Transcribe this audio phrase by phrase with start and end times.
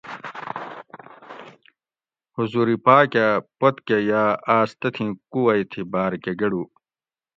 [2.37, 6.63] حضور پاٞک اٞ پت کٞہ یاٞ آٞس تتھیں کُووئی تھی باٞر کٞہ گٞڑو